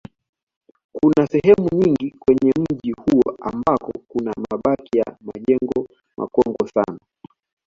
[0.95, 6.99] Kuna sehemu nyingi kwenye mji huu ambako kuna mabaki ya majengo makongwe sana